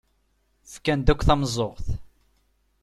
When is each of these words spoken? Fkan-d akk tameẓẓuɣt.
Fkan-d 0.73 1.07
akk 1.13 1.21
tameẓẓuɣt. 1.27 1.87